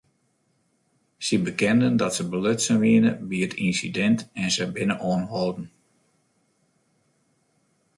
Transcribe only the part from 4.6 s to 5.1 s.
binne